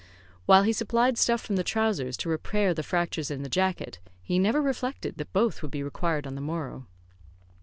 [0.47, 4.39] While he supplied stuff from the trousers to repair the fractures in the jacket, he
[4.39, 6.87] never reflected that both would be required on the morrow.